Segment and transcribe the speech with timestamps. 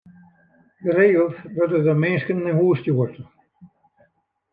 [0.79, 3.15] Geregeld wurde der minsken nei hûs ta stjoerd.